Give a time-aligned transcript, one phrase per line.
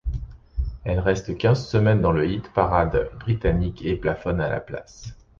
[0.83, 5.15] Elle reste quinze semaines dans le hit-parade britannique et plafonne à la place.